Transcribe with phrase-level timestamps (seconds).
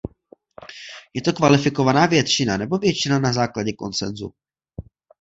[1.13, 4.33] Je to kvalifikovaná většina nebo většina na základě konsensu?